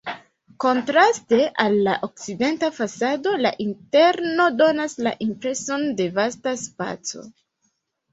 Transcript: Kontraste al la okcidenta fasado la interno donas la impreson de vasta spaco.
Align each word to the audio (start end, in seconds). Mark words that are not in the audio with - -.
Kontraste 0.63 1.37
al 1.63 1.75
la 1.87 1.91
okcidenta 2.07 2.69
fasado 2.77 3.33
la 3.47 3.51
interno 3.65 4.47
donas 4.63 4.97
la 5.09 5.13
impreson 5.27 5.85
de 6.01 6.09
vasta 6.17 6.55
spaco. 6.63 7.23